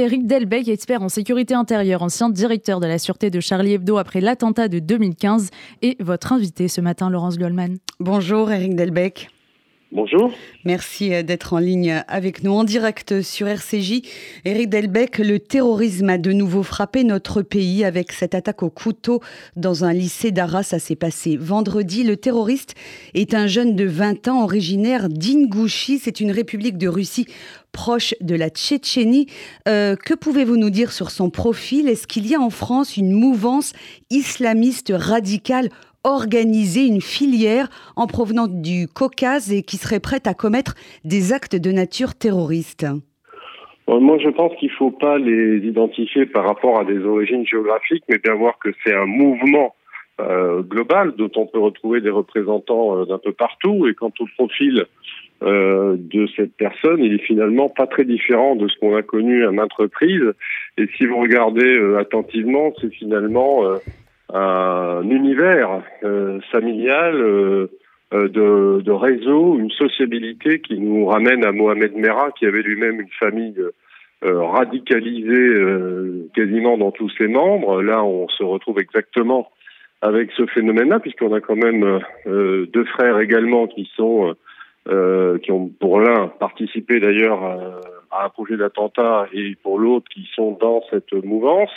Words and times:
Éric 0.00 0.28
Delbecq, 0.28 0.68
expert 0.68 1.02
en 1.02 1.08
sécurité 1.08 1.54
intérieure, 1.54 2.04
ancien 2.04 2.30
directeur 2.30 2.78
de 2.78 2.86
la 2.86 2.98
sûreté 2.98 3.30
de 3.30 3.40
Charlie 3.40 3.72
Hebdo 3.72 3.96
après 3.96 4.20
l'attentat 4.20 4.68
de 4.68 4.78
2015, 4.78 5.50
et 5.82 5.96
votre 5.98 6.32
invité 6.32 6.68
ce 6.68 6.80
matin, 6.80 7.10
Laurence 7.10 7.36
Goldman. 7.36 7.78
Bonjour 7.98 8.52
Éric 8.52 8.76
Delbecq. 8.76 9.28
Bonjour. 9.90 10.30
Merci 10.66 11.14
euh, 11.14 11.22
d'être 11.22 11.54
en 11.54 11.58
ligne 11.58 12.04
avec 12.08 12.44
nous 12.44 12.52
en 12.52 12.64
direct 12.64 13.22
sur 13.22 13.48
RCJ. 13.48 14.02
Éric 14.44 14.68
Delbecq, 14.68 15.16
le 15.16 15.38
terrorisme 15.38 16.10
a 16.10 16.18
de 16.18 16.30
nouveau 16.30 16.62
frappé 16.62 17.04
notre 17.04 17.40
pays 17.40 17.86
avec 17.86 18.12
cette 18.12 18.34
attaque 18.34 18.62
au 18.62 18.68
couteau 18.68 19.22
dans 19.56 19.84
un 19.84 19.94
lycée 19.94 20.30
d'Arras. 20.30 20.64
Ça 20.64 20.78
s'est 20.78 20.94
passé 20.94 21.38
vendredi. 21.38 22.04
Le 22.04 22.18
terroriste 22.18 22.74
est 23.14 23.32
un 23.32 23.46
jeune 23.46 23.76
de 23.76 23.86
20 23.86 24.28
ans 24.28 24.44
originaire 24.44 25.08
d'Ingouchi. 25.08 25.98
C'est 25.98 26.20
une 26.20 26.32
république 26.32 26.76
de 26.76 26.88
Russie 26.88 27.26
proche 27.72 28.14
de 28.20 28.34
la 28.34 28.50
Tchétchénie. 28.50 29.26
Euh, 29.68 29.96
que 29.96 30.12
pouvez-vous 30.12 30.56
nous 30.56 30.70
dire 30.70 30.92
sur 30.92 31.10
son 31.10 31.30
profil? 31.30 31.88
Est-ce 31.88 32.06
qu'il 32.06 32.26
y 32.26 32.34
a 32.34 32.40
en 32.40 32.50
France 32.50 32.98
une 32.98 33.12
mouvance 33.12 33.72
islamiste 34.10 34.92
radicale 34.94 35.70
organiser 36.04 36.86
une 36.86 37.00
filière 37.00 37.68
en 37.96 38.06
provenance 38.06 38.50
du 38.50 38.88
Caucase 38.88 39.52
et 39.52 39.62
qui 39.62 39.76
serait 39.76 40.00
prête 40.00 40.26
à 40.26 40.34
commettre 40.34 40.74
des 41.04 41.32
actes 41.32 41.56
de 41.56 41.72
nature 41.72 42.14
terroriste 42.14 42.86
euh, 43.88 44.00
moi, 44.00 44.18
je 44.18 44.28
pense 44.28 44.54
qu'il 44.56 44.68
ne 44.68 44.74
faut 44.74 44.90
pas 44.90 45.18
les 45.18 45.58
identifier 45.58 46.26
par 46.26 46.44
rapport 46.44 46.78
à 46.78 46.84
des 46.84 47.04
origines 47.04 47.46
géographiques, 47.46 48.04
mais 48.08 48.18
bien 48.18 48.34
voir 48.34 48.58
que 48.58 48.70
c'est 48.84 48.94
un 48.94 49.06
mouvement 49.06 49.74
euh, 50.20 50.62
global 50.62 51.14
dont 51.16 51.30
on 51.36 51.46
peut 51.46 51.58
retrouver 51.58 52.00
des 52.00 52.10
représentants 52.10 52.98
euh, 52.98 53.04
d'un 53.06 53.18
peu 53.18 53.32
partout. 53.32 53.86
Et 53.88 53.94
quant 53.94 54.12
au 54.20 54.26
profil 54.36 54.84
de 55.40 56.26
cette 56.34 56.56
personne, 56.56 56.98
il 56.98 57.14
est 57.14 57.24
finalement 57.24 57.68
pas 57.68 57.86
très 57.86 58.04
différent 58.04 58.56
de 58.56 58.66
ce 58.66 58.76
qu'on 58.80 58.96
a 58.96 59.02
connu 59.02 59.44
à 59.46 59.52
maintes 59.52 59.72
reprises. 59.72 60.32
Et 60.76 60.88
si 60.96 61.06
vous 61.06 61.20
regardez 61.20 61.78
attentivement, 61.96 62.72
c'est 62.80 62.92
finalement 62.92 63.62
un 64.32 65.08
univers 65.08 65.82
euh, 66.04 66.40
familial 66.52 67.14
euh, 67.14 67.70
euh, 68.12 68.28
de, 68.28 68.82
de, 68.82 68.92
réseau, 68.92 69.58
une 69.58 69.70
sociabilité 69.70 70.60
qui 70.60 70.78
nous 70.78 71.06
ramène 71.06 71.44
à 71.44 71.52
Mohamed 71.52 71.94
Merah, 71.94 72.30
qui 72.32 72.46
avait 72.46 72.62
lui-même 72.62 73.00
une 73.00 73.10
famille 73.18 73.56
radicalisée 74.20 75.54
quasiment 76.34 76.76
dans 76.76 76.90
tous 76.90 77.08
ses 77.10 77.28
membres. 77.28 77.82
Là, 77.82 78.02
on 78.02 78.28
se 78.28 78.42
retrouve 78.42 78.80
exactement 78.80 79.48
avec 80.02 80.32
ce 80.32 80.44
phénomène-là, 80.46 80.98
puisqu'on 80.98 81.32
a 81.34 81.40
quand 81.40 81.54
même 81.54 82.00
deux 82.26 82.84
frères 82.86 83.20
également 83.20 83.68
qui 83.68 83.88
sont 83.94 84.34
qui 84.86 85.52
ont 85.52 85.70
pour 85.78 86.00
l'un 86.00 86.26
participé 86.26 86.98
d'ailleurs 86.98 87.44
à 88.10 88.24
un 88.24 88.28
projet 88.30 88.56
d'attentat 88.56 89.28
et 89.32 89.54
pour 89.62 89.78
l'autre 89.78 90.08
qui 90.12 90.28
sont 90.34 90.58
dans 90.60 90.82
cette 90.90 91.12
mouvance. 91.12 91.70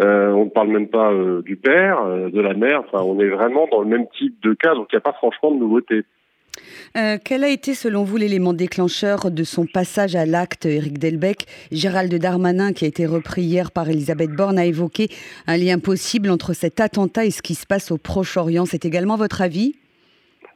Euh, 0.00 0.30
on 0.30 0.46
ne 0.46 0.50
parle 0.50 0.68
même 0.68 0.88
pas 0.88 1.12
euh, 1.12 1.42
du 1.42 1.56
père, 1.56 2.00
euh, 2.02 2.30
de 2.30 2.40
la 2.40 2.54
mère. 2.54 2.82
Enfin, 2.86 3.04
on 3.04 3.20
est 3.20 3.28
vraiment 3.28 3.68
dans 3.70 3.82
le 3.82 3.88
même 3.88 4.06
type 4.18 4.40
de 4.42 4.54
cas, 4.54 4.74
donc 4.74 4.88
il 4.90 4.96
n'y 4.96 4.98
a 4.98 5.02
pas 5.02 5.12
franchement 5.12 5.50
de 5.50 5.58
nouveauté. 5.58 6.02
quel 7.24 7.44
a 7.44 7.48
été 7.48 7.74
selon 7.74 8.02
vous 8.04 8.16
l'élément 8.16 8.52
déclencheur 8.52 9.30
de 9.30 9.44
son 9.44 9.66
passage 9.66 10.16
à 10.16 10.24
l'acte, 10.24 10.66
Éric 10.66 10.98
Delbecq? 10.98 11.44
Gérald 11.72 12.14
Darmanin, 12.14 12.72
qui 12.72 12.84
a 12.84 12.88
été 12.88 13.06
repris 13.06 13.42
hier 13.42 13.70
par 13.70 13.88
Elisabeth 13.88 14.30
Borne, 14.30 14.58
a 14.58 14.64
évoqué 14.64 15.08
un 15.46 15.56
lien 15.56 15.78
possible 15.78 16.30
entre 16.30 16.54
cet 16.54 16.80
attentat 16.80 17.24
et 17.26 17.30
ce 17.30 17.42
qui 17.42 17.54
se 17.54 17.66
passe 17.66 17.90
au 17.90 17.98
Proche-Orient. 17.98 18.64
C'est 18.66 18.84
également 18.84 19.16
votre 19.16 19.42
avis? 19.42 19.74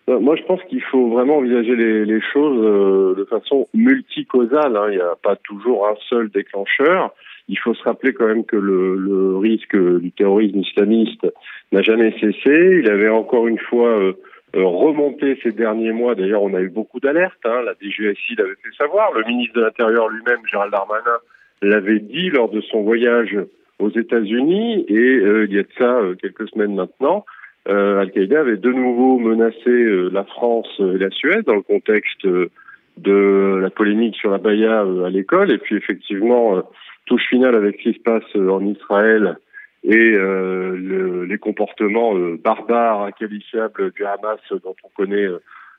Moi, 0.08 0.36
je 0.36 0.42
pense 0.44 0.62
qu'il 0.68 0.82
faut 0.82 1.08
vraiment 1.08 1.38
envisager 1.38 1.74
les, 1.74 2.20
choses 2.32 3.16
de 3.16 3.24
façon 3.24 3.66
multicausale. 3.74 4.76
Hein. 4.76 4.86
Il 4.90 4.96
n'y 4.96 5.02
a 5.02 5.16
pas 5.20 5.36
toujours 5.36 5.88
un 5.88 5.96
seul 6.08 6.30
déclencheur. 6.30 7.12
Il 7.48 7.58
faut 7.58 7.74
se 7.74 7.82
rappeler 7.84 8.12
quand 8.12 8.26
même 8.26 8.44
que 8.44 8.56
le, 8.56 8.96
le 8.96 9.36
risque 9.36 9.76
du 9.76 10.10
terrorisme 10.12 10.58
islamiste 10.58 11.26
n'a 11.72 11.82
jamais 11.82 12.12
cessé. 12.20 12.80
Il 12.82 12.90
avait 12.90 13.08
encore 13.08 13.46
une 13.46 13.58
fois 13.58 13.88
euh, 13.88 14.12
euh, 14.56 14.64
remonté 14.64 15.38
ces 15.42 15.52
derniers 15.52 15.92
mois. 15.92 16.14
D'ailleurs, 16.14 16.42
on 16.42 16.54
a 16.54 16.60
eu 16.60 16.68
beaucoup 16.68 16.98
d'alertes. 16.98 17.44
Hein. 17.44 17.62
La 17.64 17.74
DGSI 17.74 18.34
l'avait 18.36 18.56
fait 18.62 18.74
savoir. 18.76 19.12
Le 19.12 19.24
ministre 19.24 19.54
de 19.54 19.60
l'Intérieur 19.62 20.08
lui-même, 20.08 20.40
Gérald 20.50 20.72
Darmanin, 20.72 21.18
l'avait 21.62 22.00
dit 22.00 22.30
lors 22.30 22.48
de 22.48 22.60
son 22.62 22.82
voyage 22.82 23.36
aux 23.78 23.90
États-Unis. 23.90 24.84
Et 24.88 24.94
euh, 24.94 25.46
il 25.48 25.54
y 25.54 25.58
a 25.58 25.62
de 25.62 25.68
ça 25.78 26.00
quelques 26.20 26.48
semaines 26.48 26.74
maintenant. 26.74 27.24
Al-Qaïda 27.68 28.40
avait 28.40 28.58
de 28.58 28.70
nouveau 28.70 29.18
menacé 29.18 29.66
la 30.12 30.22
France 30.22 30.68
et 30.78 30.98
la 30.98 31.10
Suède 31.10 31.44
dans 31.46 31.56
le 31.56 31.62
contexte 31.62 32.24
de 32.24 33.58
la 33.60 33.70
polémique 33.70 34.14
sur 34.14 34.30
la 34.30 34.38
Baïa 34.38 34.82
à 34.82 35.10
l'école. 35.10 35.50
Et 35.50 35.58
puis 35.58 35.74
effectivement, 35.74 36.62
touche 37.06 37.26
finale 37.28 37.54
avec 37.54 37.76
ce 37.76 37.82
qui 37.90 37.94
se 37.94 38.02
passe 38.02 38.24
euh, 38.36 38.50
en 38.50 38.64
Israël 38.64 39.38
et 39.84 39.94
euh, 39.96 40.76
le, 40.76 41.24
les 41.24 41.38
comportements 41.38 42.16
euh, 42.16 42.38
barbares, 42.42 43.04
inqualifiables 43.04 43.92
du 43.92 44.04
Hamas 44.04 44.40
dont 44.50 44.74
on 44.84 44.88
connaît 44.96 45.28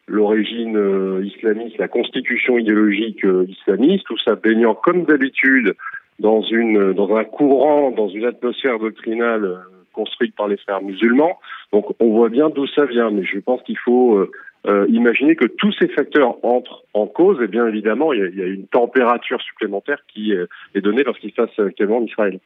l'origine 0.07 1.21
islamiste, 1.25 1.77
la 1.77 1.89
constitution 1.89 2.57
idéologique 2.57 3.25
islamiste, 3.49 4.05
tout 4.05 4.17
ça 4.19 4.35
baignant 4.35 4.73
comme 4.73 5.03
d'habitude 5.03 5.75
dans 6.19 6.39
dans 6.39 7.15
un 7.17 7.23
courant, 7.25 7.91
dans 7.91 8.07
une 8.07 8.23
atmosphère 8.23 8.79
doctrinale 8.79 9.59
construite 9.91 10.33
par 10.35 10.47
les 10.47 10.55
frères 10.55 10.81
musulmans. 10.81 11.37
Donc 11.73 11.87
on 11.99 12.11
voit 12.11 12.29
bien 12.29 12.49
d'où 12.49 12.65
ça 12.67 12.85
vient, 12.85 13.11
mais 13.11 13.25
je 13.25 13.39
pense 13.39 13.61
qu'il 13.63 13.77
faut 13.77 14.25
euh, 14.65 14.85
imaginez 14.89 15.35
que 15.35 15.45
tous 15.45 15.71
ces 15.79 15.87
facteurs 15.89 16.43
entrent 16.43 16.83
en 16.93 17.07
cause, 17.07 17.41
et 17.41 17.47
bien 17.47 17.67
évidemment, 17.67 18.13
il 18.13 18.19
y 18.35 18.41
a, 18.41 18.45
une 18.45 18.67
température 18.67 19.41
supplémentaire 19.41 20.03
qui 20.13 20.31
est 20.31 20.81
donnée 20.81 21.03
lorsqu'il 21.03 21.29
se 21.29 21.35
passe 21.35 21.59
actuellement 21.59 21.97
en 21.97 22.03
Israël. 22.03 22.39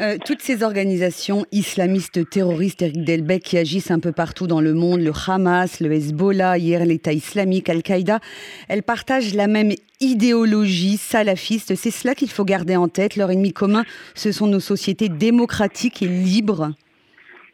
Euh, 0.00 0.16
toutes 0.24 0.40
ces 0.40 0.62
organisations 0.62 1.44
islamistes 1.52 2.28
terroristes, 2.30 2.82
Eric 2.82 3.04
Delbecq, 3.04 3.42
qui 3.42 3.58
agissent 3.58 3.90
un 3.90 4.00
peu 4.00 4.12
partout 4.12 4.46
dans 4.46 4.60
le 4.60 4.74
monde, 4.74 5.00
le 5.00 5.12
Hamas, 5.26 5.80
le 5.80 5.92
Hezbollah, 5.92 6.58
hier 6.58 6.84
l'État 6.84 7.12
islamique, 7.12 7.68
Al-Qaïda, 7.68 8.20
elles 8.68 8.82
partagent 8.82 9.34
la 9.34 9.46
même 9.46 9.72
idéologie 10.00 10.96
salafiste. 10.96 11.74
C'est 11.74 11.90
cela 11.90 12.14
qu'il 12.14 12.30
faut 12.30 12.44
garder 12.44 12.76
en 12.76 12.88
tête. 12.88 13.16
Leur 13.16 13.30
ennemi 13.30 13.52
commun, 13.52 13.84
ce 14.14 14.32
sont 14.32 14.46
nos 14.46 14.60
sociétés 14.60 15.08
démocratiques 15.08 16.02
et 16.02 16.06
libres. 16.06 16.70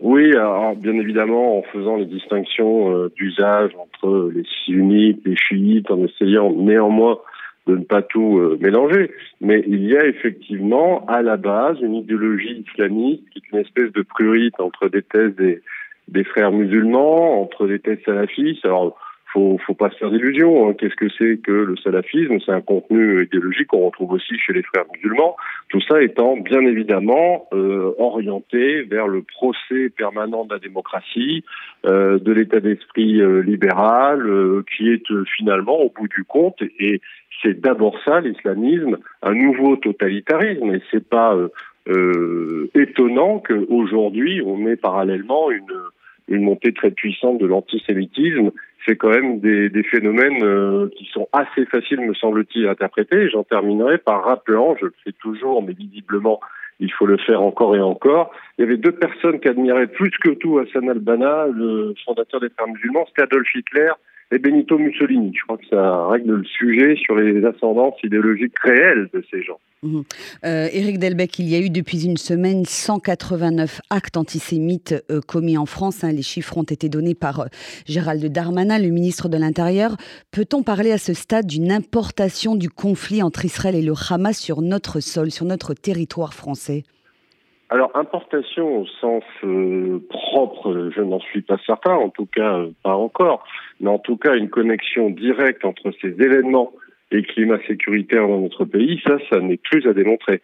Oui, 0.00 0.32
bien 0.76 0.94
évidemment 0.94 1.58
en 1.58 1.62
faisant 1.62 1.96
les 1.96 2.06
distinctions 2.06 2.92
euh, 2.92 3.12
d'usage 3.16 3.70
entre 3.78 4.30
les 4.34 4.44
sunnites, 4.64 5.20
les 5.24 5.36
chiites, 5.36 5.90
en 5.90 6.04
essayant 6.04 6.52
néanmoins 6.52 7.18
de 7.66 7.76
ne 7.76 7.84
pas 7.84 8.02
tout 8.02 8.38
euh, 8.38 8.58
mélanger. 8.60 9.10
Mais 9.40 9.62
il 9.66 9.84
y 9.84 9.96
a 9.96 10.04
effectivement 10.04 11.04
à 11.06 11.22
la 11.22 11.36
base 11.36 11.80
une 11.80 11.94
idéologie 11.94 12.64
islamiste 12.68 13.22
qui 13.30 13.38
est 13.38 13.52
une 13.52 13.60
espèce 13.60 13.92
de 13.92 14.02
prurite 14.02 14.58
entre 14.60 14.88
des 14.88 15.02
thèses 15.02 15.34
des, 15.36 16.24
frères 16.24 16.52
musulmans, 16.52 17.40
entre 17.40 17.66
des 17.66 17.78
thèses 17.78 18.00
salafistes. 18.04 18.66
Faut, 19.34 19.58
faut 19.66 19.74
pas 19.74 19.90
se 19.90 19.96
faire 19.96 20.10
d'illusions. 20.10 20.68
Hein. 20.68 20.74
Qu'est-ce 20.78 20.94
que 20.94 21.08
c'est 21.18 21.38
que 21.42 21.50
le 21.50 21.76
salafisme? 21.76 22.38
C'est 22.46 22.52
un 22.52 22.60
contenu 22.60 23.24
idéologique 23.24 23.66
qu'on 23.66 23.86
retrouve 23.86 24.12
aussi 24.12 24.38
chez 24.38 24.52
les 24.52 24.62
frères 24.62 24.84
musulmans. 24.94 25.36
Tout 25.68 25.80
ça 25.80 26.00
étant 26.00 26.36
bien 26.36 26.60
évidemment 26.60 27.48
euh, 27.52 27.92
orienté 27.98 28.82
vers 28.82 29.08
le 29.08 29.22
procès 29.22 29.90
permanent 29.90 30.44
de 30.44 30.54
la 30.54 30.60
démocratie, 30.60 31.44
euh, 31.84 32.18
de 32.18 32.32
l'état 32.32 32.60
d'esprit 32.60 33.20
euh, 33.20 33.40
libéral, 33.40 34.22
qui 34.74 34.90
est 34.90 35.04
finalement, 35.36 35.80
au 35.80 35.90
bout 35.90 36.08
du 36.08 36.24
compte, 36.24 36.62
et 36.78 37.00
c'est 37.42 37.60
d'abord 37.60 37.98
ça 38.04 38.20
l'islamisme, 38.20 38.98
un 39.22 39.34
nouveau 39.34 39.76
totalitarisme. 39.76 40.74
Et 40.74 40.80
c'est 40.90 41.06
pas 41.06 41.36
étonnant 42.74 43.40
qu'aujourd'hui 43.40 44.40
on 44.42 44.66
ait 44.66 44.76
parallèlement 44.76 45.50
une 45.50 45.74
une 46.28 46.42
montée 46.42 46.72
très 46.72 46.90
puissante 46.90 47.38
de 47.38 47.46
l'antisémitisme 47.46 48.50
c'est 48.86 48.96
quand 48.96 49.10
même 49.10 49.40
des, 49.40 49.82
phénomènes 49.84 50.42
euh, 50.42 50.88
qui 50.96 51.06
sont 51.06 51.28
assez 51.32 51.64
faciles, 51.66 52.00
me 52.00 52.14
semble-t-il, 52.14 52.66
à 52.66 52.72
interpréter. 52.72 53.28
J'en 53.30 53.44
terminerai 53.44 53.98
par 53.98 54.24
rappelant, 54.24 54.76
je 54.80 54.86
le 54.86 54.94
fais 55.04 55.12
toujours, 55.12 55.62
mais 55.62 55.72
visiblement, 55.72 56.40
il 56.80 56.92
faut 56.92 57.06
le 57.06 57.16
faire 57.16 57.42
encore 57.42 57.76
et 57.76 57.80
encore. 57.80 58.32
Il 58.58 58.62
y 58.62 58.64
avait 58.64 58.76
deux 58.76 58.92
personnes 58.92 59.40
qui 59.40 59.48
admiraient 59.48 59.86
plus 59.86 60.10
que 60.10 60.30
tout 60.30 60.58
Hassan 60.58 60.88
al-Banna, 60.88 61.46
le 61.46 61.94
fondateur 62.04 62.40
des 62.40 62.50
Frères 62.50 62.68
musulmans, 62.68 63.06
c'était 63.08 63.22
Adolf 63.22 63.48
Hitler 63.54 63.90
et 64.34 64.38
Benito 64.38 64.76
Mussolini. 64.78 65.32
Je 65.34 65.42
crois 65.44 65.58
que 65.58 65.66
ça 65.70 66.08
règle 66.08 66.32
le 66.32 66.44
sujet 66.44 66.96
sur 66.96 67.14
les 67.14 67.44
ascendances 67.44 67.94
idéologiques 68.02 68.58
réelles 68.58 69.08
de 69.14 69.24
ces 69.30 69.42
gens. 69.42 69.60
Mmh. 69.82 70.00
Euh, 70.44 70.68
Delbecq, 70.98 71.38
il 71.38 71.48
y 71.48 71.54
a 71.54 71.60
eu 71.60 71.70
depuis 71.70 72.04
une 72.04 72.16
semaine 72.16 72.64
189 72.64 73.80
actes 73.90 74.16
antisémites 74.16 74.94
euh, 75.10 75.20
commis 75.20 75.56
en 75.56 75.66
France. 75.66 76.02
Hein. 76.02 76.12
Les 76.12 76.22
chiffres 76.22 76.56
ont 76.56 76.64
été 76.64 76.88
donnés 76.88 77.14
par 77.14 77.40
euh, 77.40 77.46
Gérald 77.86 78.24
Darmanin, 78.24 78.78
le 78.78 78.88
ministre 78.88 79.28
de 79.28 79.36
l'Intérieur. 79.36 79.96
Peut-on 80.32 80.62
parler 80.62 80.90
à 80.90 80.98
ce 80.98 81.14
stade 81.14 81.46
d'une 81.46 81.70
importation 81.70 82.56
du 82.56 82.70
conflit 82.70 83.22
entre 83.22 83.44
Israël 83.44 83.74
et 83.74 83.82
le 83.82 83.94
Hamas 84.10 84.38
sur 84.38 84.62
notre 84.62 85.00
sol, 85.00 85.30
sur 85.30 85.44
notre 85.44 85.74
territoire 85.74 86.34
français? 86.34 86.82
Alors, 87.74 87.90
importation 87.96 88.82
au 88.82 88.86
sens 88.86 89.24
euh, 89.42 89.98
propre, 90.08 90.92
je 90.94 91.00
n'en 91.00 91.18
suis 91.18 91.42
pas 91.42 91.58
certain, 91.66 91.94
en 91.94 92.08
tout 92.08 92.26
cas 92.26 92.56
euh, 92.56 92.70
pas 92.84 92.94
encore, 92.94 93.44
mais 93.80 93.90
en 93.90 93.98
tout 93.98 94.16
cas 94.16 94.36
une 94.36 94.48
connexion 94.48 95.10
directe 95.10 95.64
entre 95.64 95.90
ces 96.00 96.10
événements 96.10 96.72
et 97.10 97.24
climat 97.24 97.58
sécuritaire 97.66 98.28
dans 98.28 98.38
notre 98.38 98.64
pays, 98.64 99.02
ça, 99.04 99.16
ça 99.28 99.40
n'est 99.40 99.56
plus 99.56 99.88
à 99.88 99.92
démontrer. 99.92 100.40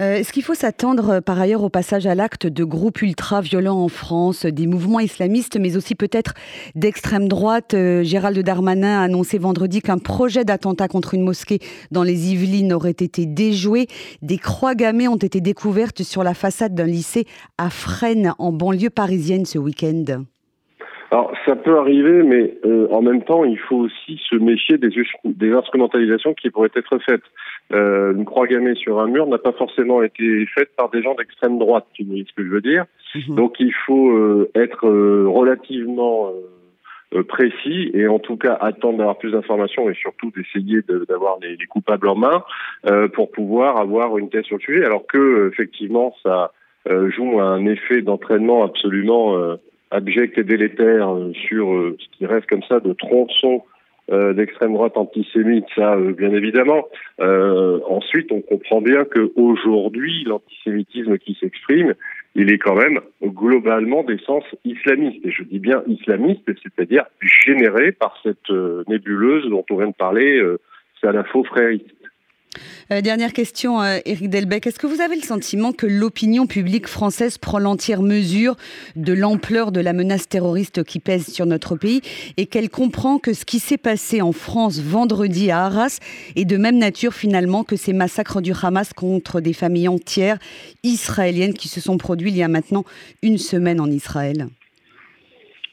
Euh, 0.00 0.16
est-ce 0.16 0.32
qu'il 0.32 0.42
faut 0.42 0.54
s'attendre 0.54 1.10
euh, 1.10 1.20
par 1.20 1.40
ailleurs 1.40 1.62
au 1.62 1.68
passage 1.68 2.06
à 2.06 2.14
l'acte 2.14 2.46
de 2.46 2.64
groupes 2.64 3.02
ultra-violents 3.02 3.82
en 3.82 3.88
France, 3.88 4.44
des 4.44 4.66
mouvements 4.66 5.00
islamistes, 5.00 5.56
mais 5.58 5.76
aussi 5.76 5.94
peut-être 5.94 6.34
d'extrême 6.74 7.28
droite 7.28 7.76
Gérald 8.02 8.38
Darmanin 8.40 9.00
a 9.00 9.04
annoncé 9.04 9.38
vendredi 9.38 9.82
qu'un 9.82 9.98
projet 9.98 10.44
d'attentat 10.44 10.88
contre 10.88 11.14
une 11.14 11.22
mosquée 11.22 11.60
dans 11.90 12.02
les 12.02 12.32
Yvelines 12.32 12.72
aurait 12.72 12.90
été 12.90 13.26
déjoué. 13.26 13.86
Des 14.22 14.38
croix 14.38 14.74
gammées 14.74 15.08
ont 15.08 15.16
été 15.16 15.40
découvertes 15.40 16.02
sur 16.02 16.24
la 16.24 16.34
façade 16.34 16.74
d'un 16.74 16.86
lycée 16.86 17.26
à 17.58 17.70
Fresnes, 17.70 18.34
en 18.38 18.52
banlieue 18.52 18.90
parisienne, 18.90 19.46
ce 19.46 19.58
week-end. 19.58 20.24
Alors 21.14 21.30
ça 21.46 21.54
peut 21.54 21.78
arriver, 21.78 22.24
mais 22.24 22.58
euh, 22.64 22.88
en 22.90 23.00
même 23.00 23.22
temps, 23.22 23.44
il 23.44 23.56
faut 23.56 23.76
aussi 23.76 24.20
se 24.28 24.34
méfier 24.34 24.78
des, 24.78 24.88
des 25.24 25.52
instrumentalisations 25.52 26.34
qui 26.34 26.50
pourraient 26.50 26.72
être 26.74 26.98
faites. 27.06 27.22
Euh, 27.72 28.12
une 28.14 28.24
croix 28.24 28.48
gammée 28.48 28.74
sur 28.74 28.98
un 28.98 29.06
mur 29.06 29.24
n'a 29.28 29.38
pas 29.38 29.52
forcément 29.52 30.02
été 30.02 30.44
faite 30.46 30.70
par 30.76 30.90
des 30.90 31.04
gens 31.04 31.14
d'extrême 31.14 31.56
droite, 31.60 31.86
tu 31.92 32.02
vois 32.02 32.16
ce 32.16 32.32
que 32.34 32.44
je 32.44 32.50
veux 32.50 32.60
dire. 32.60 32.86
Mhm. 33.14 33.36
Donc 33.36 33.60
il 33.60 33.72
faut 33.86 34.10
euh, 34.10 34.50
être 34.56 34.88
relativement 34.88 36.32
précis 37.28 37.92
et 37.94 38.08
en 38.08 38.18
tout 38.18 38.36
cas 38.36 38.58
attendre 38.60 38.98
d'avoir 38.98 39.16
plus 39.16 39.30
d'informations 39.30 39.88
et 39.88 39.94
surtout 39.94 40.32
d'essayer 40.32 40.80
d'avoir 41.08 41.38
les, 41.40 41.56
les, 41.56 41.66
coupables 41.66 42.08
en 42.08 42.16
main 42.16 42.42
pour 43.12 43.30
pouvoir 43.30 43.76
avoir 43.76 44.18
une 44.18 44.30
thèse 44.30 44.46
sur 44.46 44.56
le 44.56 44.62
sujet. 44.62 44.84
Alors 44.84 45.06
que 45.06 45.48
effectivement 45.52 46.12
ça 46.24 46.50
joue 46.88 47.40
un 47.40 47.66
effet 47.66 48.02
d'entraînement 48.02 48.64
absolument 48.64 49.56
abject 49.94 50.36
et 50.38 50.44
délétère 50.44 51.08
euh, 51.08 51.32
sur 51.32 51.72
euh, 51.72 51.96
ce 51.98 52.18
qui 52.18 52.26
reste 52.26 52.46
comme 52.46 52.62
ça 52.68 52.80
de 52.80 52.92
tronçons 52.92 53.62
euh, 54.12 54.34
d'extrême 54.34 54.74
droite 54.74 54.96
antisémite, 54.96 55.64
ça 55.74 55.96
bien 55.96 56.30
évidemment. 56.34 56.84
ensuite, 57.88 58.30
on 58.32 58.42
comprend 58.42 58.82
bien 58.82 59.04
qu'aujourd'hui, 59.04 60.24
l'antisémitisme 60.26 61.16
qui 61.16 61.38
s'exprime, 61.40 61.94
il 62.34 62.52
est 62.52 62.58
quand 62.58 62.74
même 62.74 63.00
globalement 63.22 64.02
d'essence 64.02 64.44
islamiste. 64.64 65.24
Et 65.24 65.30
je 65.30 65.42
dis 65.44 65.58
bien 65.58 65.82
islamiste, 65.86 66.42
c'est-à-dire 66.62 67.04
généré 67.46 67.92
par 67.92 68.20
cette 68.22 68.50
nébuleuse 68.88 69.48
dont 69.48 69.64
on 69.70 69.76
vient 69.78 69.88
de 69.88 69.94
parler, 69.94 70.42
c'est 71.00 71.06
à 71.06 71.12
la 71.12 71.24
faux 71.24 71.44
frériste. 71.44 71.86
Euh, 72.90 73.00
dernière 73.00 73.32
question, 73.32 73.82
Eric 73.82 74.24
euh, 74.24 74.28
Delbecq. 74.28 74.66
Est-ce 74.66 74.78
que 74.78 74.86
vous 74.86 75.00
avez 75.00 75.16
le 75.16 75.22
sentiment 75.22 75.72
que 75.72 75.86
l'opinion 75.86 76.46
publique 76.46 76.86
française 76.86 77.38
prend 77.38 77.58
l'entière 77.58 78.02
mesure 78.02 78.56
de 78.96 79.12
l'ampleur 79.12 79.72
de 79.72 79.80
la 79.80 79.92
menace 79.92 80.28
terroriste 80.28 80.84
qui 80.84 81.00
pèse 81.00 81.26
sur 81.26 81.46
notre 81.46 81.76
pays 81.76 82.00
et 82.36 82.46
qu'elle 82.46 82.70
comprend 82.70 83.18
que 83.18 83.32
ce 83.32 83.44
qui 83.44 83.58
s'est 83.58 83.78
passé 83.78 84.22
en 84.22 84.32
France 84.32 84.80
vendredi 84.80 85.50
à 85.50 85.64
Arras 85.64 85.98
est 86.36 86.44
de 86.44 86.56
même 86.56 86.78
nature 86.78 87.14
finalement 87.14 87.64
que 87.64 87.76
ces 87.76 87.92
massacres 87.92 88.40
du 88.40 88.52
Hamas 88.62 88.92
contre 88.92 89.40
des 89.40 89.52
familles 89.52 89.88
entières 89.88 90.38
israéliennes 90.82 91.54
qui 91.54 91.68
se 91.68 91.80
sont 91.80 91.98
produits 91.98 92.30
il 92.30 92.36
y 92.36 92.42
a 92.42 92.48
maintenant 92.48 92.84
une 93.22 93.38
semaine 93.38 93.80
en 93.80 93.90
Israël? 93.90 94.46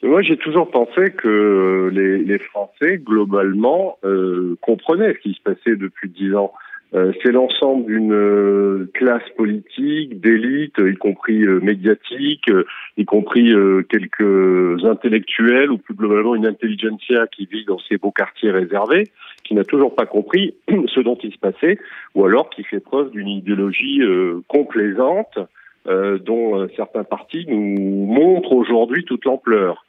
Moi, 0.03 0.23
j'ai 0.23 0.37
toujours 0.37 0.69
pensé 0.71 1.11
que 1.11 1.91
les, 1.93 2.39
Français, 2.39 2.97
globalement, 2.97 3.97
euh, 4.03 4.57
comprenaient 4.61 5.13
ce 5.13 5.19
qui 5.19 5.33
se 5.33 5.41
passait 5.41 5.75
depuis 5.75 6.09
dix 6.09 6.33
ans. 6.33 6.53
Euh, 6.93 7.13
c'est 7.23 7.31
l'ensemble 7.31 7.85
d'une 7.85 8.13
euh, 8.13 8.91
classe 8.93 9.27
politique, 9.37 10.19
d'élite, 10.19 10.75
y 10.77 10.95
compris 10.95 11.41
euh, 11.43 11.61
médiatique, 11.61 12.51
y 12.97 13.05
compris 13.05 13.53
quelques 13.89 14.83
intellectuels 14.83 15.71
ou 15.71 15.77
plus 15.77 15.95
globalement 15.95 16.35
une 16.35 16.45
intelligentsia 16.45 17.27
qui 17.27 17.45
vit 17.45 17.63
dans 17.65 17.79
ces 17.79 17.97
beaux 17.97 18.11
quartiers 18.11 18.51
réservés, 18.51 19.05
qui 19.43 19.53
n'a 19.53 19.63
toujours 19.63 19.95
pas 19.95 20.05
compris 20.05 20.55
ce 20.87 20.99
dont 20.99 21.17
il 21.23 21.31
se 21.31 21.37
passait, 21.37 21.79
ou 22.15 22.25
alors 22.25 22.49
qui 22.49 22.63
fait 22.63 22.79
preuve 22.79 23.11
d'une 23.11 23.29
idéologie 23.29 24.01
complaisante 24.47 25.39
dont 25.85 26.67
certains 26.75 27.03
partis 27.03 27.45
nous 27.47 28.05
montrent 28.05 28.53
aujourd'hui 28.53 29.03
toute 29.03 29.25
l'ampleur. 29.25 29.83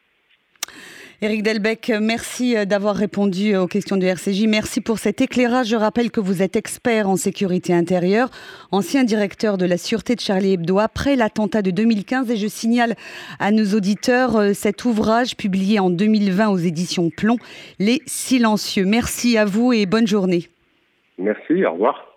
Éric 1.25 1.45
Delbecq, 1.45 1.93
merci 2.01 2.57
euh, 2.57 2.65
d'avoir 2.65 2.97
répondu 2.97 3.55
aux 3.55 3.69
questions 3.69 3.97
du 3.97 4.07
RCJ. 4.07 4.47
Merci 4.49 4.81
pour 4.81 4.99
cet 4.99 5.21
éclairage. 5.21 5.69
Je 5.69 5.77
rappelle 5.77 6.11
que 6.11 6.19
vous 6.19 6.43
êtes 6.43 6.57
expert 6.57 7.09
en 7.09 7.15
sécurité 7.15 7.73
intérieure, 7.73 8.29
ancien 8.73 9.05
directeur 9.05 9.57
de 9.57 9.65
la 9.65 9.79
sûreté 9.79 10.17
de 10.17 10.21
Charlie 10.21 10.55
Hebdo 10.55 10.81
après 10.81 11.15
l'attentat 11.15 11.63
de 11.63 11.71
2015. 11.71 12.29
Et 12.29 12.37
je 12.37 12.49
signale 12.49 12.97
à 13.39 13.53
nos 13.53 13.67
auditeurs 13.67 14.35
euh, 14.35 14.53
cet 14.53 14.85
ouvrage 14.85 15.37
publié 15.37 15.79
en 15.79 15.91
2020 15.91 16.49
aux 16.49 16.59
éditions 16.59 17.09
Plomb, 17.09 17.37
Les 17.79 18.03
Silencieux. 18.05 18.85
Merci 18.85 19.39
à 19.39 19.45
vous 19.45 19.73
et 19.73 19.87
bonne 19.87 20.09
journée. 20.09 20.49
Merci, 21.19 21.65
au 21.65 21.75
revoir. 21.75 22.12